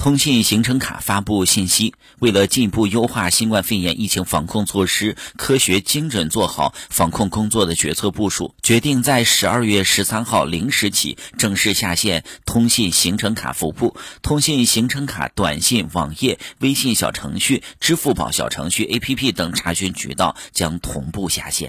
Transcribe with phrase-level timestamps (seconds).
[0.00, 13.94] 通信行程卡发布信息，为了进一步优化新冠肺炎疫情防控措施，科学精准做好防控工作的决策部署，决定在十二月十三号零时起正式下线通信行程卡服务。
[14.22, 21.68] 通信行程卡短信、网页、微信小程序、支付宝小程序、APP 等查询渠道将同步下线。